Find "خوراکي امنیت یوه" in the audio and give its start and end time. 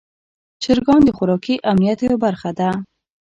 1.17-2.17